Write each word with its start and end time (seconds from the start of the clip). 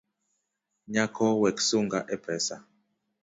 Nyako 0.91 1.25
sek 1.45 1.57
sunga 1.67 1.99
e 2.15 2.17
pesa. 2.23 2.55